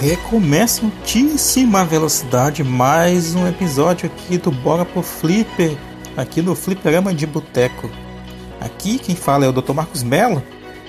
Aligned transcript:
Recomeça 0.00 0.86
altíssima 0.86 1.84
velocidade 1.84 2.64
mais 2.64 3.34
um 3.34 3.46
episódio 3.46 4.10
aqui 4.10 4.38
do 4.38 4.50
Bora 4.50 4.82
pro 4.82 5.02
Flipper, 5.02 5.76
aqui 6.16 6.40
no 6.40 6.54
Flipperama 6.54 7.12
de 7.12 7.26
Boteco. 7.26 7.90
Aqui 8.58 8.98
quem 8.98 9.14
fala 9.14 9.44
é 9.44 9.48
o 9.48 9.52
Dr. 9.52 9.74
Marcos 9.74 10.02
Mello 10.02 10.42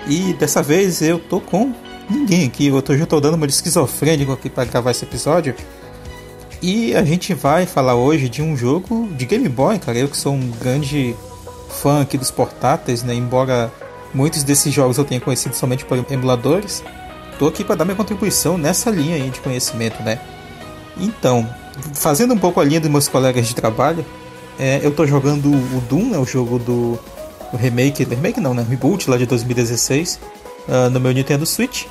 e 0.08 0.32
dessa 0.36 0.64
vez 0.64 1.02
eu 1.02 1.20
tô 1.20 1.42
com 1.42 1.74
ninguém 2.10 2.48
aqui, 2.48 2.68
eu 2.68 2.82
tô, 2.82 2.96
já 2.96 3.06
tô 3.06 3.20
dando 3.20 3.36
uma 3.36 3.46
de 3.46 3.52
esquizofrênico 3.52 4.32
aqui 4.32 4.50
para 4.50 4.64
gravar 4.64 4.92
esse 4.92 5.04
episódio. 5.04 5.56
E 6.62 6.96
a 6.96 7.04
gente 7.04 7.34
vai 7.34 7.66
falar 7.66 7.96
hoje 7.96 8.30
de 8.30 8.42
um 8.42 8.56
jogo 8.56 9.10
de 9.18 9.26
Game 9.26 9.50
Boy, 9.50 9.78
cara. 9.78 9.98
Eu 9.98 10.08
que 10.08 10.16
sou 10.16 10.34
um 10.34 10.52
grande 10.52 11.14
fã 11.68 12.02
aqui 12.02 12.18
dos 12.18 12.32
portáteis, 12.32 13.04
né? 13.04 13.14
Embora 13.14 13.70
muitos 14.14 14.42
desses 14.44 14.74
jogos 14.74 14.98
eu 14.98 15.04
tenha 15.04 15.20
conhecido 15.20 15.54
somente 15.54 15.84
por 15.84 15.98
emuladores, 16.10 16.82
tô 17.42 17.48
aqui 17.48 17.64
para 17.64 17.74
dar 17.74 17.86
minha 17.86 17.98
contribuição 17.98 18.56
nessa 18.56 18.92
linha 18.92 19.16
aí 19.16 19.32
de 19.32 19.40
conhecimento, 19.40 20.04
né? 20.04 20.20
Então, 20.96 21.50
fazendo 21.92 22.36
um 22.36 22.38
pouco 22.38 22.60
a 22.60 22.64
linha 22.64 22.80
dos 22.80 22.92
meus 22.92 23.08
colegas 23.08 23.48
de 23.48 23.56
trabalho, 23.56 24.06
é, 24.60 24.80
eu 24.84 24.92
tô 24.92 25.08
jogando 25.08 25.48
o 25.48 25.82
Doom, 25.90 26.12
né, 26.12 26.20
o 26.20 26.26
jogo 26.26 26.60
do 26.60 27.00
o 27.52 27.58
remake, 27.58 28.04
remake 28.04 28.40
não, 28.40 28.54
né, 28.54 28.64
reboot 28.70 29.10
lá 29.10 29.18
de 29.18 29.26
2016, 29.26 30.20
uh, 30.68 30.72
ah, 30.72 30.90
no 30.92 31.00
meu 31.00 31.12
Nintendo 31.12 31.44
Switch. 31.48 31.86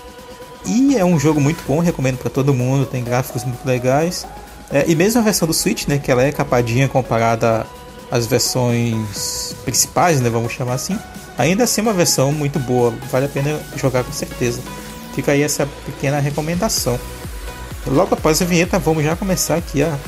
E 0.65 0.97
é 0.97 1.05
um 1.05 1.19
jogo 1.19 1.41
muito 1.41 1.65
bom, 1.67 1.81
recomendo 1.81 2.19
para 2.19 2.31
todo 2.31 2.55
mundo, 2.55 2.87
tem 2.87 3.03
gráficos 3.03 3.43
muito 3.43 3.67
legais. 3.67 4.25
É, 4.71 4.85
e 4.87 4.95
mesmo 4.95 5.21
a 5.21 5.25
versão 5.25 5.49
do 5.49 5.53
Switch, 5.53 5.89
né, 5.89 5.99
que 5.99 6.13
ela 6.13 6.23
é 6.23 6.31
capadinha 6.31 6.87
comparada 6.87 7.67
às 8.09 8.25
versões 8.25 9.57
principais, 9.65 10.21
né, 10.21 10.31
vamos 10.31 10.53
chamar 10.53 10.75
assim, 10.75 10.97
ainda 11.37 11.65
assim 11.65 11.81
é 11.81 11.83
uma 11.83 11.93
versão 11.93 12.31
muito 12.31 12.61
boa, 12.61 12.95
vale 13.11 13.27
a 13.27 13.29
pena 13.29 13.59
jogar 13.77 14.05
com 14.05 14.13
certeza. 14.13 14.61
Fica 15.15 15.33
aí 15.33 15.43
essa 15.43 15.67
pequena 15.85 16.19
recomendação. 16.21 16.99
Logo 17.87 18.15
após 18.15 18.41
a 18.41 18.45
vinheta, 18.45 18.79
vamos 18.79 19.03
já 19.03 19.17
começar 19.17 19.57
aqui 19.57 19.83
a, 19.83 19.99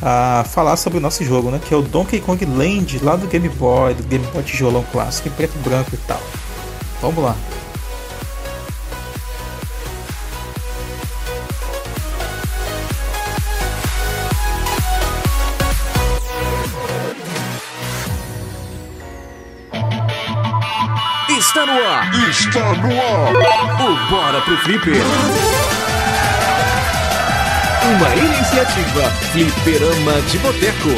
a 0.00 0.44
falar 0.44 0.76
sobre 0.76 0.98
o 0.98 1.00
nosso 1.00 1.24
jogo, 1.24 1.50
né, 1.50 1.60
que 1.62 1.74
é 1.74 1.76
o 1.76 1.82
Donkey 1.82 2.20
Kong 2.20 2.44
Land, 2.44 3.00
lá 3.02 3.16
do 3.16 3.26
Game 3.26 3.48
Boy, 3.48 3.94
do 3.94 4.02
Game 4.04 4.24
Boy 4.32 4.42
tijolão 4.42 4.84
clássico, 4.92 5.28
em 5.28 5.32
preto 5.32 5.54
e 5.56 5.58
branco 5.58 5.90
e 5.92 5.98
tal. 5.98 6.20
Vamos 7.00 7.22
lá. 7.22 7.36
Está 21.66 21.74
no 21.74 21.84
ar! 21.84 22.30
Está 22.30 22.74
no 22.74 23.00
ar! 23.00 23.34
O 23.82 24.08
Bora 24.08 24.40
pro 24.42 24.56
Flipper! 24.58 25.02
Uma 27.82 28.14
iniciativa 28.14 29.10
Flipperama 29.32 30.12
de 30.30 30.38
Boteco. 30.38 30.88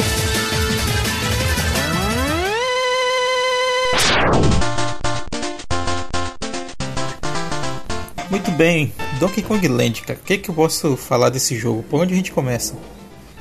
Muito 8.30 8.50
bem, 8.50 8.92
Donkey 9.18 9.40
Kong 9.40 9.66
Land, 9.66 10.02
cara. 10.02 10.18
O 10.20 10.22
que, 10.22 10.36
que 10.36 10.50
eu 10.50 10.54
posso 10.54 10.98
falar 10.98 11.30
desse 11.30 11.56
jogo? 11.56 11.82
Por 11.84 12.02
onde 12.02 12.12
a 12.12 12.16
gente 12.16 12.30
começa? 12.30 12.74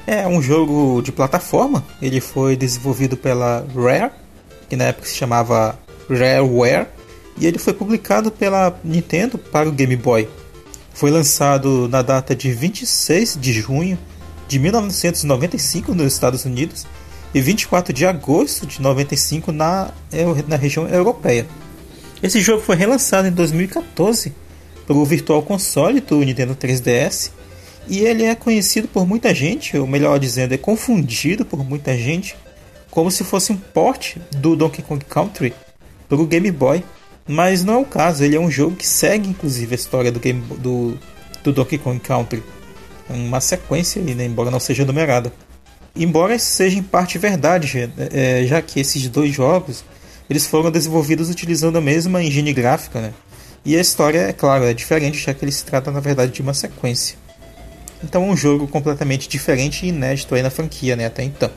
É 0.05 0.25
um 0.25 0.41
jogo 0.41 1.01
de 1.01 1.11
plataforma. 1.11 1.83
Ele 2.01 2.21
foi 2.21 2.55
desenvolvido 2.55 3.17
pela 3.17 3.67
Rare, 3.75 4.11
que 4.69 4.77
na 4.77 4.85
época 4.85 5.07
se 5.07 5.17
chamava 5.17 5.77
Rareware 6.09 6.87
e 7.39 7.45
ele 7.45 7.59
foi 7.59 7.73
publicado 7.73 8.31
pela 8.31 8.79
Nintendo 8.83 9.37
para 9.37 9.69
o 9.69 9.71
Game 9.71 9.95
Boy. 9.95 10.27
Foi 10.93 11.11
lançado 11.11 11.87
na 11.87 12.01
data 12.01 12.35
de 12.35 12.51
26 12.51 13.37
de 13.39 13.53
junho 13.53 13.97
de 14.47 14.57
1995 14.57 15.93
nos 15.93 16.13
Estados 16.13 16.45
Unidos 16.45 16.87
e 17.33 17.41
24 17.41 17.93
de 17.93 18.05
agosto 18.05 18.65
de 18.65 18.81
95 18.81 19.51
na, 19.51 19.91
na 20.47 20.55
região 20.55 20.87
europeia. 20.87 21.45
Esse 22.23 22.41
jogo 22.41 22.63
foi 22.63 22.75
relançado 22.75 23.27
em 23.27 23.31
2014 23.31 24.33
pelo 24.87 25.05
Virtual 25.05 25.43
Console 25.43 26.01
do 26.01 26.19
Nintendo 26.19 26.55
3DS 26.55 27.31
e 27.87 27.99
ele 27.99 28.23
é 28.23 28.33
conhecido 28.33 28.87
por 28.87 29.05
muita 29.05 29.33
gente, 29.35 29.77
ou 29.77 29.85
melhor 29.85 30.19
dizendo, 30.19 30.53
é 30.53 30.57
confundido 30.57 31.45
por 31.45 31.63
muita 31.63 31.95
gente 31.95 32.35
como 32.89 33.11
se 33.11 33.23
fosse 33.23 33.51
um 33.51 33.57
port 33.57 34.17
do 34.37 34.55
Donkey 34.55 34.81
Kong 34.81 35.03
Country 35.05 35.53
para 36.09 36.17
o 36.17 36.25
Game 36.25 36.49
Boy 36.51 36.83
mas 37.27 37.63
não 37.63 37.73
é 37.73 37.77
o 37.77 37.85
caso, 37.85 38.23
ele 38.23 38.35
é 38.35 38.39
um 38.39 38.49
jogo 38.49 38.75
que 38.75 38.87
segue 38.87 39.29
inclusive 39.29 39.73
a 39.73 39.75
história 39.75 40.11
do, 40.11 40.19
game, 40.19 40.41
do, 40.59 40.97
do 41.43 41.51
Donkey 41.51 41.77
Kong 41.77 41.99
Country. 41.99 42.43
Uma 43.09 43.41
sequência 43.41 44.01
aí, 44.01 44.15
né? 44.15 44.25
embora 44.25 44.51
não 44.51 44.59
seja 44.59 44.85
numerada. 44.85 45.31
Embora 45.95 46.37
seja 46.37 46.77
em 46.77 46.83
parte 46.83 47.17
verdade, 47.17 47.89
é, 48.11 48.45
já 48.45 48.61
que 48.61 48.79
esses 48.79 49.07
dois 49.09 49.33
jogos 49.33 49.83
eles 50.29 50.45
foram 50.45 50.69
desenvolvidos 50.69 51.29
utilizando 51.29 51.77
a 51.77 51.81
mesma 51.81 52.21
engine 52.21 52.53
gráfica, 52.53 52.99
né? 52.99 53.13
E 53.63 53.75
a 53.75 53.81
história, 53.81 54.19
é 54.19 54.33
claro, 54.33 54.65
é 54.65 54.73
diferente, 54.73 55.17
já 55.17 55.33
que 55.33 55.43
ele 55.43 55.51
se 55.51 55.63
trata 55.63 55.91
na 55.91 55.99
verdade 55.99 56.31
de 56.31 56.41
uma 56.41 56.53
sequência. 56.53 57.17
Então 58.03 58.23
é 58.23 58.27
um 58.27 58.37
jogo 58.37 58.67
completamente 58.67 59.27
diferente 59.27 59.85
e 59.85 59.89
inédito 59.89 60.35
aí 60.35 60.41
na 60.41 60.49
franquia, 60.49 60.95
né, 60.95 61.05
até 61.05 61.23
então. 61.23 61.49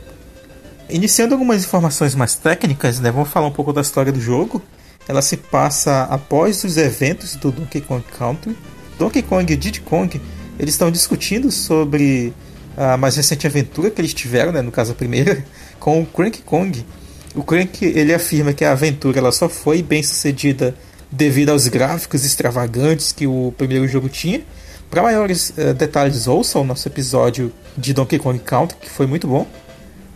Iniciando 0.88 1.34
algumas 1.34 1.64
informações 1.64 2.14
mais 2.14 2.34
técnicas, 2.34 2.98
né, 2.98 3.10
vamos 3.10 3.28
falar 3.28 3.47
um 3.47 3.53
pouco 3.53 3.72
da 3.72 3.80
história 3.80 4.10
do 4.10 4.20
jogo 4.20 4.62
ela 5.10 5.22
se 5.22 5.37
passa 5.37 6.04
após 6.04 6.62
os 6.62 6.76
eventos 6.76 7.34
do 7.34 7.50
Donkey 7.50 7.81
Kong 7.81 8.04
Country. 8.16 8.56
Donkey 8.97 9.22
Kong 9.22 9.53
e 9.53 9.56
Diddy 9.56 9.81
Kong 9.81 10.21
eles 10.56 10.75
estão 10.75 10.88
discutindo 10.88 11.50
sobre 11.50 12.32
a 12.76 12.97
mais 12.97 13.16
recente 13.16 13.44
aventura 13.44 13.91
que 13.91 14.00
eles 14.00 14.15
tiveram, 14.15 14.53
né, 14.53 14.62
no 14.62 14.71
caso 14.71 14.93
a 14.93 14.94
primeira, 14.94 15.44
com 15.81 16.00
o 16.00 16.06
Cranky 16.06 16.43
Kong. 16.43 16.87
O 17.34 17.43
Crank 17.43 17.84
ele 17.84 18.15
afirma 18.15 18.53
que 18.53 18.65
a 18.65 18.71
aventura 18.71 19.19
ela 19.19 19.32
só 19.32 19.48
foi 19.48 19.82
bem 19.82 20.00
sucedida 20.00 20.76
devido 21.10 21.48
aos 21.48 21.66
gráficos 21.66 22.25
extravagantes 22.25 23.10
que 23.10 23.27
o 23.27 23.53
primeiro 23.59 23.88
jogo 23.88 24.09
tinha. 24.09 24.41
Para 24.88 25.03
maiores 25.03 25.50
uh, 25.50 25.75
detalhes, 25.75 26.28
ouça 26.28 26.56
o 26.60 26.65
nosso 26.65 26.87
episódio 26.87 27.53
de 27.77 27.92
Donkey 27.92 28.19
Kong 28.21 28.38
Country, 28.38 28.77
que 28.81 28.88
foi 28.88 29.09
muito 29.09 29.27
bom. 29.27 29.44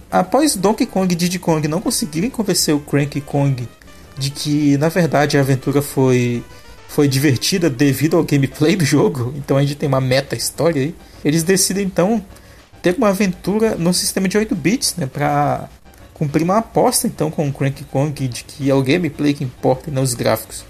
Após 0.09 0.55
Donkey 0.55 0.87
Kong 0.87 1.12
e 1.12 1.16
Diddy 1.16 1.41
Kong 1.41 1.66
não 1.66 1.81
conseguirem 1.81 2.31
convencer 2.31 2.72
o 2.72 2.78
Cranky 2.78 3.21
Kong 3.21 3.69
de 4.16 4.30
que 4.30 4.76
na 4.78 4.88
verdade 4.88 5.36
a 5.36 5.41
aventura 5.41 5.82
foi 5.82 6.42
foi 6.88 7.08
divertida 7.08 7.69
devido 7.69 8.16
ao 8.16 8.22
gameplay 8.22 8.76
do 8.76 8.84
jogo, 8.84 9.34
então 9.36 9.56
a 9.56 9.62
gente 9.62 9.75
tem 9.75 9.88
uma 9.88 10.00
meta 10.00 10.36
história 10.36 10.82
aí. 10.82 10.94
Eles 11.25 11.42
decidem 11.42 11.84
então 11.84 12.25
ter 12.80 12.94
uma 12.97 13.08
aventura 13.08 13.75
no 13.75 13.92
sistema 13.92 14.28
de 14.28 14.38
8 14.38 14.54
bits, 14.54 14.94
né, 14.97 15.06
para 15.06 15.69
cumprir 16.12 16.44
uma 16.44 16.58
aposta 16.58 17.06
então 17.06 17.30
com 17.30 17.48
o 17.48 17.52
Cranky 17.52 17.84
Kong 17.84 18.28
de 18.28 18.44
que 18.44 18.70
é 18.70 18.75
o 18.75 18.82
gameplay 18.82 19.34
que 19.34 19.42
importa 19.42 19.91
e 19.91 19.92
não 19.92 20.02
os 20.02 20.14
gráficos. 20.14 20.64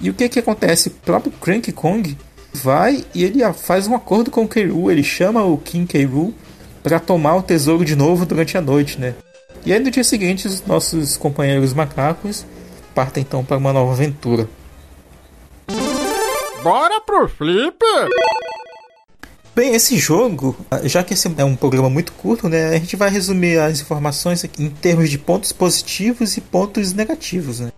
E 0.00 0.10
o 0.10 0.14
que 0.14 0.28
que 0.28 0.38
acontece? 0.38 0.88
O 0.88 0.92
próprio 0.92 1.32
Cranky 1.32 1.72
Kong 1.72 2.16
vai 2.52 3.04
e 3.14 3.24
ele 3.24 3.40
faz 3.54 3.86
um 3.86 3.94
acordo 3.94 4.30
com 4.30 4.42
o 4.42 4.48
K. 4.48 4.60
ele 4.62 5.02
chama 5.02 5.42
o 5.44 5.56
King 5.56 5.86
K. 5.86 6.06
para 6.82 7.00
tomar 7.00 7.36
o 7.36 7.42
tesouro 7.42 7.84
de 7.84 7.96
novo 7.96 8.26
durante 8.26 8.58
a 8.58 8.60
noite, 8.60 9.00
né? 9.00 9.14
E 9.64 9.72
aí 9.72 9.80
no 9.80 9.90
dia 9.90 10.04
seguinte 10.04 10.46
os 10.46 10.64
nossos 10.66 11.16
companheiros 11.16 11.72
macacos 11.72 12.44
parta 12.94 13.18
então 13.20 13.44
para 13.44 13.56
uma 13.56 13.72
nova 13.72 13.92
aventura. 13.92 14.48
Bora 16.62 17.00
pro 17.00 17.28
flip! 17.28 17.76
Bem, 19.54 19.74
esse 19.74 19.96
jogo, 19.98 20.56
já 20.84 21.04
que 21.04 21.14
esse 21.14 21.32
é 21.36 21.44
um 21.44 21.54
programa 21.54 21.88
muito 21.88 22.12
curto, 22.12 22.48
né, 22.48 22.70
a 22.70 22.78
gente 22.78 22.96
vai 22.96 23.08
resumir 23.08 23.58
as 23.58 23.80
informações 23.80 24.42
aqui 24.42 24.64
em 24.64 24.70
termos 24.70 25.08
de 25.10 25.18
pontos 25.18 25.52
positivos 25.52 26.36
e 26.36 26.40
pontos 26.40 26.92
negativos. 26.92 27.60
Né? 27.60 27.70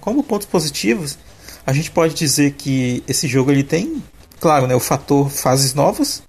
Como 0.00 0.22
pontos 0.22 0.46
positivos, 0.46 1.18
a 1.66 1.72
gente 1.72 1.90
pode 1.90 2.14
dizer 2.14 2.52
que 2.52 3.02
esse 3.08 3.26
jogo 3.26 3.50
ele 3.50 3.64
tem, 3.64 4.02
claro, 4.38 4.66
né, 4.66 4.74
o 4.74 4.80
fator 4.80 5.30
fases 5.30 5.72
novas. 5.72 6.22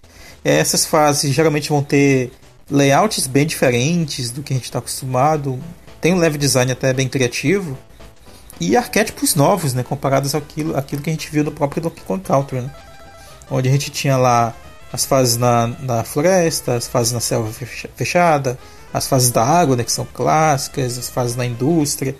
Essas 0.44 0.86
fases 0.86 1.34
geralmente 1.34 1.70
vão 1.70 1.84
ter 1.84 2.32
layouts 2.72 3.28
bem 3.28 3.46
diferentes 3.46 4.32
do 4.32 4.42
que 4.42 4.54
a 4.54 4.56
gente 4.56 4.66
está 4.66 4.80
acostumado, 4.80 5.60
tem 6.02 6.14
um 6.14 6.18
level 6.18 6.38
design 6.38 6.72
até 6.72 6.94
bem 6.94 7.08
criativo 7.08 7.78
e 8.60 8.76
arquétipos 8.76 9.36
novos, 9.36 9.74
né, 9.74 9.84
comparados 9.84 10.34
àquilo, 10.34 10.76
àquilo 10.76 11.02
que 11.02 11.10
a 11.10 11.14
gente 11.14 11.30
viu 11.30 11.44
no 11.44 11.52
próprio 11.52 11.82
Donkey 11.82 12.02
Kong 12.02 12.24
Country, 12.24 12.62
né? 12.62 12.72
onde 13.50 13.70
a 13.70 13.72
gente 13.72 13.90
tinha 13.92 14.18
lá 14.18 14.54
as 14.92 15.06
fases 15.06 15.38
na, 15.38 15.68
na 15.80 16.04
floresta, 16.04 16.76
as 16.76 16.88
fases 16.88 17.14
na 17.14 17.20
selva 17.20 17.52
fechada, 17.96 18.58
as 18.94 19.08
fases 19.08 19.32
da 19.32 19.44
água, 19.44 19.76
né, 19.76 19.84
que 19.84 19.92
são 19.92 20.08
clássicas, 20.12 20.98
as 20.98 21.10
fases 21.10 21.36
na 21.36 21.46
indústria. 21.46 22.16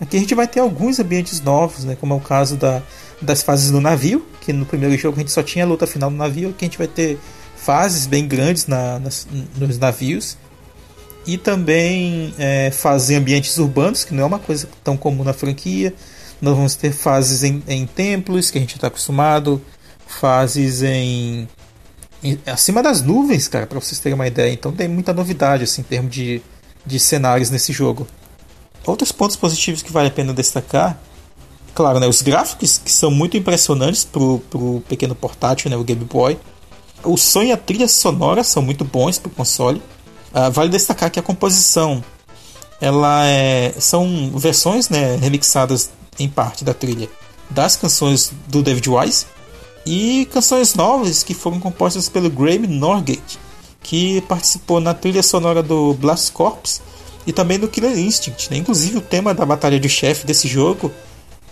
Aqui 0.00 0.16
a 0.16 0.20
gente 0.20 0.34
vai 0.34 0.46
ter 0.46 0.60
alguns 0.60 0.98
ambientes 0.98 1.40
novos, 1.40 1.84
né, 1.84 1.96
como 1.98 2.14
é 2.14 2.16
o 2.16 2.20
caso 2.20 2.56
da, 2.56 2.82
das 3.22 3.42
fases 3.42 3.70
no 3.70 3.80
navio, 3.80 4.26
que 4.40 4.52
no 4.52 4.66
primeiro 4.66 4.96
jogo 4.96 5.16
a 5.16 5.20
gente 5.20 5.30
só 5.32 5.42
tinha 5.42 5.64
a 5.64 5.68
luta 5.68 5.86
final 5.86 6.10
no 6.10 6.16
navio, 6.16 6.50
aqui 6.50 6.64
a 6.64 6.68
gente 6.68 6.78
vai 6.78 6.88
ter 6.88 7.18
fases 7.56 8.06
bem 8.06 8.26
grandes 8.26 8.66
na, 8.66 8.98
nas, 8.98 9.26
nos 9.56 9.78
navios 9.78 10.36
e 11.26 11.36
também 11.36 12.34
é, 12.38 12.70
fazer 12.70 13.16
ambientes 13.16 13.56
urbanos, 13.58 14.04
que 14.04 14.14
não 14.14 14.24
é 14.24 14.26
uma 14.26 14.38
coisa 14.38 14.68
tão 14.82 14.96
comum 14.96 15.24
na 15.24 15.32
franquia. 15.32 15.94
Nós 16.40 16.56
vamos 16.56 16.74
ter 16.74 16.92
fases 16.92 17.44
em, 17.44 17.62
em 17.68 17.86
templos, 17.86 18.50
que 18.50 18.58
a 18.58 18.60
gente 18.60 18.74
está 18.74 18.86
acostumado, 18.86 19.60
fases 20.06 20.82
em, 20.82 21.46
em 22.22 22.38
acima 22.46 22.82
das 22.82 23.02
nuvens, 23.02 23.46
cara, 23.48 23.66
para 23.66 23.78
vocês 23.78 24.00
terem 24.00 24.14
uma 24.14 24.26
ideia. 24.26 24.52
Então 24.52 24.72
tem 24.72 24.88
muita 24.88 25.12
novidade 25.12 25.64
assim, 25.64 25.82
em 25.82 25.84
termos 25.84 26.10
de, 26.10 26.40
de 26.84 26.98
cenários 26.98 27.50
nesse 27.50 27.72
jogo. 27.72 28.06
Outros 28.86 29.12
pontos 29.12 29.36
positivos 29.36 29.82
que 29.82 29.92
vale 29.92 30.08
a 30.08 30.10
pena 30.10 30.32
destacar, 30.32 30.98
claro, 31.74 32.00
né, 32.00 32.06
os 32.06 32.22
gráficos 32.22 32.78
que 32.78 32.90
são 32.90 33.10
muito 33.10 33.36
impressionantes 33.36 34.04
pro, 34.04 34.38
pro 34.50 34.82
pequeno 34.88 35.14
portátil, 35.14 35.70
né, 35.70 35.76
o 35.76 35.84
Game 35.84 36.04
Boy. 36.04 36.38
O 37.04 37.16
som 37.16 37.42
e 37.42 37.52
a 37.52 37.56
trilha 37.56 37.88
sonora 37.88 38.42
são 38.42 38.62
muito 38.62 38.84
bons 38.84 39.18
pro 39.18 39.30
console. 39.30 39.82
Uh, 40.32 40.50
vale 40.50 40.70
destacar 40.70 41.10
que 41.10 41.18
a 41.18 41.22
composição 41.22 42.02
ela 42.80 43.26
é, 43.26 43.74
são 43.78 44.30
versões 44.34 44.88
né, 44.88 45.16
remixadas 45.16 45.90
em 46.18 46.28
parte 46.28 46.64
da 46.64 46.72
trilha 46.72 47.08
das 47.50 47.76
canções 47.76 48.32
do 48.46 48.62
David 48.62 48.88
Wise 48.88 49.26
e 49.84 50.26
canções 50.32 50.74
novas 50.74 51.22
que 51.22 51.34
foram 51.34 51.58
compostas 51.58 52.08
pelo 52.08 52.30
Graham 52.30 52.68
Norgate, 52.68 53.38
que 53.82 54.20
participou 54.22 54.80
na 54.80 54.94
trilha 54.94 55.22
sonora 55.22 55.62
do 55.62 55.94
Blast 55.94 56.32
Corps 56.32 56.80
e 57.26 57.32
também 57.32 57.58
do 57.58 57.68
Killer 57.68 57.98
Instinct. 57.98 58.50
Né? 58.50 58.58
Inclusive 58.58 58.98
o 58.98 59.00
tema 59.00 59.34
da 59.34 59.44
batalha 59.44 59.80
de 59.80 59.88
chefe 59.88 60.26
desse 60.26 60.46
jogo 60.46 60.92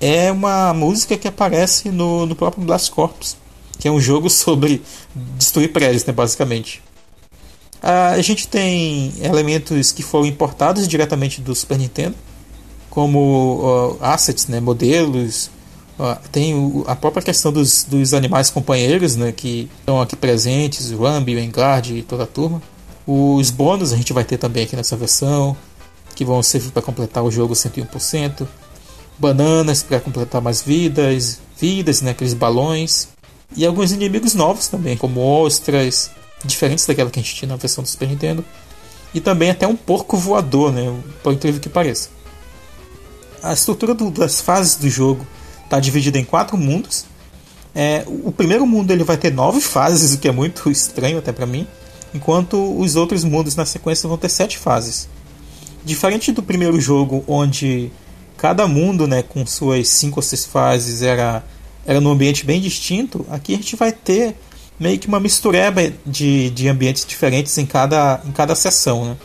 é 0.01 0.31
uma 0.31 0.73
música 0.73 1.17
que 1.17 1.27
aparece 1.27 1.91
no, 1.91 2.27
no 2.27 2.37
próprio 2.37 2.65
Blast 2.65 2.91
Corps, 2.93 3.37
que 3.79 3.89
é 3.89 3.91
um 3.91 4.01
jogo 4.01 4.31
sobre 4.31 4.83
destruir 5.15 5.73
prédios, 5.73 6.05
né, 6.05 6.13
basicamente. 6.13 6.83
A 7.83 8.21
gente 8.21 8.49
tem 8.49 9.13
elementos 9.23 9.93
que 9.93 10.03
foram 10.03 10.27
importados 10.27 10.89
diretamente 10.89 11.41
do 11.41 11.55
Super 11.55 11.79
Nintendo, 11.79 12.17
como 12.91 13.97
uh, 13.99 13.99
assets, 14.01 14.49
né, 14.49 14.59
modelos. 14.59 15.51
Uh, 15.99 16.17
tem 16.31 16.55
o, 16.55 16.85
a 16.87 16.97
própria 16.97 17.23
questão 17.23 17.53
dos, 17.53 17.85
dos 17.85 18.15
animais 18.15 18.51
companheiros 18.51 19.17
né, 19.17 19.33
que 19.33 19.71
estão 19.79 20.01
aqui 20.01 20.17
presentes, 20.17 20.91
o 20.91 20.99
Rambi, 21.03 21.37
o 21.37 21.39
Engard 21.39 21.97
e 21.97 22.03
toda 22.03 22.25
a 22.25 22.27
turma. 22.27 22.61
Os 23.07 23.51
bônus 23.51 23.93
a 23.93 23.97
gente 23.97 24.13
vai 24.13 24.25
ter 24.25 24.39
também 24.39 24.65
aqui 24.65 24.77
nessa 24.77 24.97
versão, 24.97 25.57
que 26.15 26.25
vão 26.25 26.43
servir 26.43 26.73
para 26.73 26.83
completar 26.83 27.23
o 27.23 27.31
jogo 27.31 27.55
101%. 27.55 28.47
Bananas 29.19 29.83
para 29.83 29.99
completar 29.99 30.41
mais 30.41 30.63
vidas, 30.63 31.41
vidas, 31.59 32.03
né, 32.03 32.11
aqueles 32.11 32.35
balões. 32.35 33.09
E 33.57 33.65
alguns 33.65 33.93
inimigos 33.93 34.35
novos 34.35 34.69
também, 34.69 34.97
como 34.97 35.21
ostras, 35.21 36.11
diferentes 36.45 36.87
daquela 36.87 37.11
que 37.11 37.19
a 37.19 37.23
gente 37.23 37.35
tinha 37.35 37.49
na 37.49 37.57
versão 37.57 37.83
do 37.83 37.89
Super 37.89 38.09
Nintendo. 38.09 38.45
E 39.13 39.21
também 39.21 39.51
até 39.51 39.67
um 39.67 39.77
porco 39.77 40.17
voador, 40.17 40.73
né? 40.73 40.95
Por 41.23 41.33
incrível 41.33 41.61
que 41.61 41.69
pareça. 41.69 42.11
A 43.43 43.53
estrutura 43.53 43.95
do, 43.95 44.11
das 44.11 44.41
fases 44.41 44.77
do 44.77 44.89
jogo 44.89 45.27
está 45.65 45.81
dividida 45.81 46.19
em 46.19 46.25
quatro 46.25 46.57
mundos. 46.57 47.05
É, 47.75 48.05
o 48.07 48.33
primeiro 48.33 48.67
mundo 48.67 48.91
ele 48.91 49.05
vai 49.05 49.17
ter 49.17 49.33
nove 49.33 49.61
fases, 49.61 50.13
o 50.15 50.19
que 50.19 50.29
é 50.29 50.33
muito 50.33 50.71
estranho 50.71 51.19
até 51.19 51.33
para 51.33 51.47
mim, 51.47 51.67
enquanto 52.13 52.79
os 52.79 52.97
outros 52.97 53.25
mundos 53.25 53.55
na 53.55 53.65
sequência 53.65 54.09
vão 54.09 54.19
ter 54.19 54.29
sete 54.29 54.59
fases. 54.59 55.09
Diferente 55.85 56.33
do 56.33 56.43
primeiro 56.43 56.81
jogo, 56.81 57.25
onde 57.27 57.91
cada 58.37 58.67
mundo, 58.67 59.07
né, 59.07 59.23
com 59.23 59.47
suas 59.47 59.89
cinco 59.89 60.19
ou 60.19 60.23
seis 60.23 60.45
fases, 60.45 61.03
era, 61.03 61.45
era 61.87 62.01
num 62.01 62.11
ambiente 62.11 62.45
bem 62.45 62.61
distinto, 62.61 63.25
aqui 63.31 63.55
a 63.55 63.57
gente 63.57 63.77
vai 63.77 63.93
ter 63.93 64.37
meio 64.79 64.99
que 64.99 65.09
uma 65.09 65.21
mistureba 65.21 65.93
de, 66.07 66.51
de 66.51 66.69
ambientes 66.69 67.05
diferentes 67.05 67.57
em 67.59 67.67
cada, 67.67 68.21
em 68.25 68.33
cada 68.33 68.55
sessão, 68.55 69.05
né? 69.05 69.17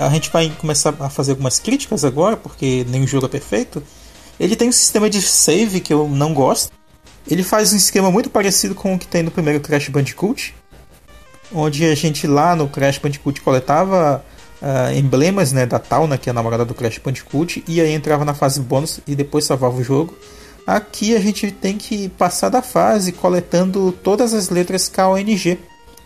A 0.00 0.08
gente 0.10 0.30
vai 0.30 0.48
começar 0.60 0.94
a 1.00 1.10
fazer 1.10 1.32
algumas 1.32 1.58
críticas 1.58 2.04
agora, 2.04 2.36
porque 2.36 2.86
nenhum 2.88 3.06
jogo 3.06 3.26
é 3.26 3.28
perfeito. 3.28 3.82
Ele 4.38 4.54
tem 4.54 4.68
um 4.68 4.72
sistema 4.72 5.10
de 5.10 5.20
save 5.20 5.80
que 5.80 5.92
eu 5.92 6.08
não 6.08 6.32
gosto. 6.32 6.72
Ele 7.26 7.42
faz 7.42 7.72
um 7.72 7.76
esquema 7.76 8.08
muito 8.08 8.30
parecido 8.30 8.76
com 8.76 8.94
o 8.94 8.98
que 8.98 9.08
tem 9.08 9.24
no 9.24 9.30
primeiro 9.30 9.60
Crash 9.60 9.88
Bandicoot, 9.88 10.54
onde 11.52 11.84
a 11.84 11.94
gente 11.96 12.28
lá 12.28 12.54
no 12.54 12.68
Crash 12.68 12.98
Bandicoot 12.98 13.40
coletava 13.40 14.24
uh, 14.62 14.96
emblemas 14.96 15.52
né, 15.52 15.66
da 15.66 15.78
Tauna, 15.78 16.18
que 16.18 16.28
é 16.28 16.32
a 16.32 16.34
namorada 16.34 16.64
do 16.64 16.74
Crash 16.74 16.98
Bandicoot, 16.98 17.64
e 17.66 17.80
aí 17.80 17.92
entrava 17.92 18.24
na 18.24 18.34
fase 18.34 18.60
bônus 18.60 19.00
e 19.06 19.14
depois 19.14 19.44
salvava 19.44 19.76
o 19.76 19.82
jogo. 19.82 20.16
Aqui 20.66 21.16
a 21.16 21.20
gente 21.20 21.50
tem 21.50 21.78
que 21.78 22.08
passar 22.10 22.50
da 22.50 22.60
fase 22.60 23.12
coletando 23.12 23.90
todas 23.90 24.34
as 24.34 24.50
letras 24.50 24.88
KONG, 24.88 25.58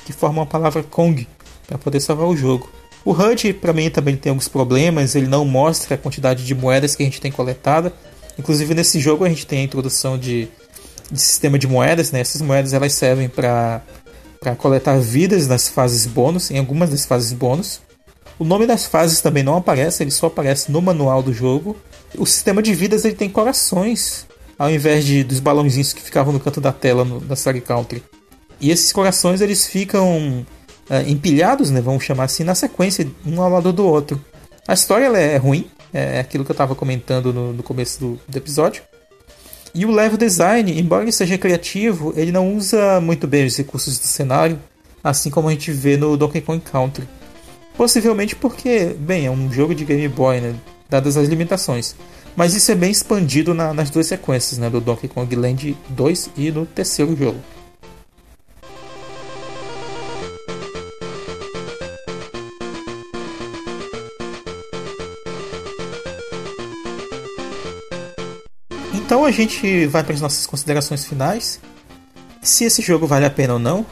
que 0.04 0.12
formam 0.12 0.44
a 0.44 0.46
palavra 0.46 0.82
Kong, 0.82 1.26
para 1.66 1.78
poder 1.78 2.00
salvar 2.00 2.28
o 2.28 2.36
jogo. 2.36 2.70
O 3.04 3.12
HUD 3.12 3.54
para 3.54 3.72
mim 3.72 3.90
também 3.90 4.16
tem 4.16 4.30
alguns 4.30 4.46
problemas, 4.46 5.16
ele 5.16 5.26
não 5.26 5.44
mostra 5.44 5.96
a 5.96 5.98
quantidade 5.98 6.44
de 6.44 6.54
moedas 6.54 6.94
que 6.94 7.02
a 7.02 7.06
gente 7.06 7.20
tem 7.20 7.32
coletada. 7.32 7.92
Inclusive 8.38 8.74
nesse 8.74 9.00
jogo 9.00 9.24
a 9.24 9.28
gente 9.28 9.46
tem 9.46 9.60
a 9.60 9.64
introdução 9.64 10.16
de, 10.16 10.48
de 11.10 11.20
sistema 11.20 11.58
de 11.58 11.66
moedas, 11.66 12.12
né? 12.12 12.20
Essas 12.20 12.40
moedas 12.40 12.72
elas 12.72 12.92
servem 12.92 13.28
para 13.28 13.82
para 14.40 14.56
coletar 14.56 14.98
vidas 14.98 15.46
nas 15.46 15.68
fases 15.68 16.04
bônus, 16.04 16.50
em 16.50 16.58
algumas 16.58 16.90
das 16.90 17.06
fases 17.06 17.32
bônus. 17.32 17.80
O 18.38 18.44
nome 18.44 18.66
das 18.66 18.86
fases 18.86 19.20
também 19.20 19.42
não 19.42 19.56
aparece, 19.56 20.02
ele 20.02 20.10
só 20.10 20.26
aparece 20.26 20.70
no 20.70 20.80
manual 20.80 21.22
do 21.22 21.32
jogo. 21.32 21.76
O 22.16 22.26
sistema 22.26 22.62
de 22.62 22.74
vidas 22.74 23.04
ele 23.04 23.14
tem 23.14 23.28
corações, 23.28 24.26
ao 24.58 24.70
invés 24.70 25.04
de 25.04 25.22
dos 25.22 25.40
balãozinhos 25.40 25.92
que 25.92 26.02
ficavam 26.02 26.32
no 26.32 26.40
canto 26.40 26.60
da 26.60 26.72
tela 26.72 27.04
no, 27.04 27.20
da 27.20 27.36
Star 27.36 27.60
Country. 27.60 28.02
E 28.60 28.70
esses 28.70 28.92
corações 28.92 29.40
eles 29.40 29.66
ficam 29.66 30.44
uh, 30.90 31.08
empilhados, 31.08 31.70
né, 31.70 31.80
vamos 31.80 32.04
chamar 32.04 32.24
assim, 32.24 32.44
na 32.44 32.54
sequência, 32.54 33.08
um 33.26 33.40
ao 33.40 33.50
lado 33.50 33.72
do 33.72 33.86
outro. 33.86 34.22
A 34.66 34.74
história 34.74 35.06
é 35.16 35.36
ruim, 35.36 35.68
é 35.92 36.20
aquilo 36.20 36.44
que 36.44 36.50
eu 36.50 36.54
estava 36.54 36.74
comentando 36.74 37.32
no, 37.32 37.52
no 37.52 37.62
começo 37.62 37.98
do, 37.98 38.20
do 38.28 38.38
episódio. 38.38 38.82
E 39.74 39.86
o 39.86 39.90
level 39.90 40.18
design, 40.18 40.78
embora 40.78 41.02
ele 41.02 41.12
seja 41.12 41.38
criativo, 41.38 42.12
ele 42.16 42.30
não 42.30 42.54
usa 42.54 43.00
muito 43.00 43.26
bem 43.26 43.46
os 43.46 43.56
recursos 43.56 43.98
do 43.98 44.06
cenário, 44.06 44.60
assim 45.02 45.30
como 45.30 45.48
a 45.48 45.50
gente 45.50 45.72
vê 45.72 45.96
no 45.96 46.16
Donkey 46.16 46.42
Kong 46.42 46.60
Country. 46.60 47.08
Possivelmente 47.76 48.36
porque, 48.36 48.94
bem, 48.98 49.26
é 49.26 49.30
um 49.30 49.50
jogo 49.50 49.74
de 49.74 49.84
Game 49.84 50.06
Boy, 50.08 50.40
né? 50.40 50.54
Dadas 50.88 51.16
as 51.16 51.28
limitações. 51.28 51.94
Mas 52.36 52.54
isso 52.54 52.70
é 52.70 52.74
bem 52.74 52.90
expandido 52.90 53.52
na, 53.54 53.74
nas 53.74 53.90
duas 53.90 54.06
sequências, 54.06 54.58
né? 54.58 54.70
Do 54.70 54.80
Donkey 54.80 55.08
Kong 55.08 55.34
Land 55.34 55.76
2 55.88 56.30
e 56.36 56.50
no 56.50 56.66
terceiro 56.66 57.16
jogo. 57.16 57.38
Então 68.94 69.26
a 69.26 69.30
gente 69.30 69.86
vai 69.86 70.02
para 70.02 70.14
as 70.14 70.20
nossas 70.22 70.46
considerações 70.46 71.04
finais. 71.04 71.60
Se 72.40 72.64
esse 72.64 72.80
jogo 72.80 73.06
vale 73.06 73.26
a 73.26 73.30
pena 73.30 73.52
ou 73.52 73.58
não, 73.58 73.84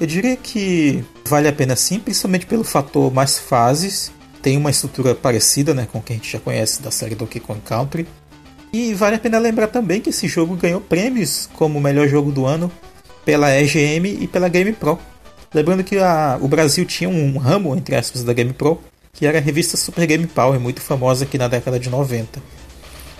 eu 0.00 0.06
diria 0.06 0.36
que 0.36 1.04
vale 1.26 1.48
a 1.48 1.52
pena 1.52 1.76
sim, 1.76 1.98
principalmente 1.98 2.46
pelo 2.46 2.64
fator 2.64 3.12
mais 3.12 3.38
fases. 3.38 4.12
Tem 4.40 4.56
uma 4.56 4.70
estrutura 4.70 5.14
parecida 5.14 5.74
né, 5.74 5.86
com 5.90 5.98
o 5.98 6.02
que 6.02 6.12
a 6.12 6.16
gente 6.16 6.30
já 6.30 6.38
conhece 6.38 6.80
da 6.80 6.90
série 6.90 7.14
Donkey 7.14 7.40
Kong 7.40 7.60
Country. 7.60 8.06
E 8.72 8.94
vale 8.94 9.16
a 9.16 9.18
pena 9.18 9.38
lembrar 9.38 9.68
também 9.68 10.00
que 10.00 10.10
esse 10.10 10.28
jogo 10.28 10.56
ganhou 10.56 10.80
prêmios 10.80 11.48
como 11.54 11.80
melhor 11.80 12.08
jogo 12.08 12.30
do 12.30 12.46
ano 12.46 12.70
pela 13.24 13.50
EGM 13.60 14.18
e 14.20 14.28
pela 14.28 14.48
Game 14.48 14.72
Pro. 14.72 14.98
Lembrando 15.52 15.82
que 15.82 15.98
a, 15.98 16.38
o 16.40 16.48
Brasil 16.48 16.84
tinha 16.84 17.08
um 17.08 17.38
ramo, 17.38 17.74
entre 17.74 17.96
aspas, 17.96 18.22
da 18.22 18.32
Game 18.32 18.52
Pro, 18.52 18.80
que 19.12 19.26
era 19.26 19.38
a 19.38 19.40
revista 19.40 19.76
Super 19.76 20.06
Game 20.06 20.26
Power, 20.26 20.60
muito 20.60 20.80
famosa 20.80 21.24
aqui 21.24 21.38
na 21.38 21.48
década 21.48 21.80
de 21.80 21.88
90. 21.88 22.40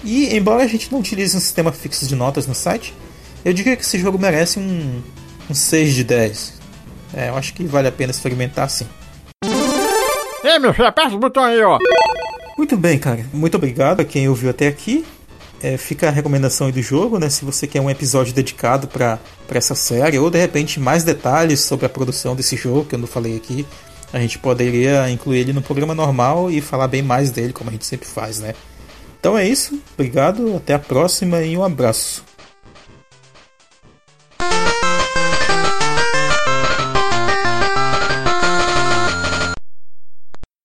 E 0.05 0.37
embora 0.37 0.63
a 0.63 0.67
gente 0.67 0.93
não 0.93 1.01
utilize 1.01 1.37
um 1.37 1.41
sistema 1.41 1.73
fixo 1.73 2.07
de 2.07 2.15
notas 2.15 2.47
no 2.47 2.55
site, 2.55 2.95
eu 3.45 3.53
diria 3.53 3.77
que 3.77 3.83
esse 3.83 3.99
jogo 3.99 4.19
merece 4.19 4.59
um, 4.59 5.03
um 5.49 5.55
6 5.55 5.95
de 5.95 6.05
10. 6.05 6.56
É, 7.15 7.29
eu 7.29 7.37
acho 7.37 7.55
que 7.55 7.65
vale 7.65 7.89
a 7.89 7.93
pena 7.93 8.11
experimentar 8.11 8.69
sim. 8.69 8.87
Ei, 10.45 10.59
meu 10.59 10.73
filho, 10.73 10.89
aperta 10.89 11.15
o 11.15 11.19
botão 11.19 11.45
aí, 11.45 11.61
ó. 11.63 11.79
Muito 12.57 12.77
bem, 12.77 12.99
cara. 12.99 13.25
Muito 13.33 13.57
obrigado 13.57 14.01
a 14.01 14.05
quem 14.05 14.29
ouviu 14.29 14.51
até 14.51 14.69
aqui. 14.69 15.05
É, 15.63 15.77
fica 15.77 16.09
a 16.09 16.11
recomendação 16.11 16.67
aí 16.67 16.73
do 16.73 16.83
jogo, 16.83 17.19
né? 17.19 17.29
Se 17.29 17.45
você 17.45 17.67
quer 17.67 17.81
um 17.81 17.91
episódio 17.91 18.33
dedicado 18.33 18.87
para 18.87 19.19
essa 19.51 19.75
série, 19.75 20.19
ou 20.19 20.31
de 20.31 20.39
repente 20.39 20.79
mais 20.79 21.03
detalhes 21.03 21.61
sobre 21.61 21.87
a 21.87 21.89
produção 21.89 22.37
desse 22.37 22.57
jogo, 22.57 22.85
que 22.85 22.95
eu 22.95 22.99
não 22.99 23.07
falei 23.07 23.37
aqui, 23.37 23.67
a 24.13 24.19
gente 24.19 24.39
poderia 24.39 25.11
incluir 25.11 25.41
ele 25.41 25.53
no 25.53 25.63
programa 25.63 25.95
normal 25.95 26.51
e 26.51 26.61
falar 26.61 26.89
bem 26.89 27.03
mais 27.03 27.31
dele, 27.31 27.53
como 27.53 27.71
a 27.71 27.73
gente 27.73 27.87
sempre 27.87 28.07
faz, 28.07 28.39
né? 28.39 28.55
Então 29.19 29.37
é 29.37 29.47
isso. 29.47 29.81
Obrigado, 29.95 30.57
até 30.57 30.75
a 30.75 30.79
próxima 30.79 31.43
e 31.43 31.57
um 31.57 31.65
abraço. 31.65 32.23